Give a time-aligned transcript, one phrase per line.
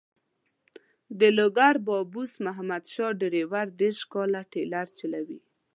[1.19, 5.39] د لوګر بابوس محمد شاه ډریور دېرش کاله ټریلر چلوي.